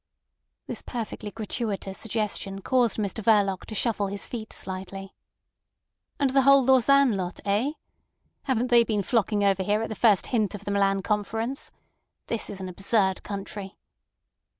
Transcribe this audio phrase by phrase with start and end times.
[0.65, 5.13] This perfectly gratuitous suggestion caused Mr Verloc to shuffle his feet slightly.
[6.19, 7.73] "And the whole Lausanne lot—eh?
[8.45, 11.69] Haven't they been flocking over here at the first hint of the Milan Conference?
[12.25, 13.77] This is an absurd country."